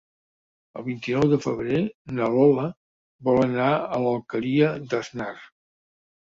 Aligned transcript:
El 0.79 0.85
vint-i-nou 0.85 1.27
de 1.33 1.37
febrer 1.43 1.81
na 2.19 2.29
Lola 2.37 2.63
vol 3.29 3.39
anar 3.45 3.69
a 3.75 4.01
l'Alqueria 4.07 4.73
d'Asnar. 4.95 5.31